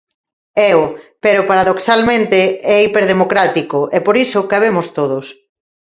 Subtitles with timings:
[0.71, 0.83] Éo
[1.23, 2.39] pero paradoxalmente
[2.75, 5.25] é hiperdemocrático e por iso cabemos todos.